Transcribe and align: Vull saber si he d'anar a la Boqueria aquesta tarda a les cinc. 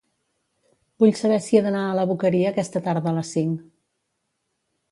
Vull 1.03 1.11
saber 1.19 1.37
si 1.47 1.59
he 1.59 1.61
d'anar 1.67 1.83
a 1.89 1.93
la 1.99 2.07
Boqueria 2.13 2.49
aquesta 2.55 2.83
tarda 2.89 3.13
a 3.13 3.17
les 3.19 3.35
cinc. 3.37 3.63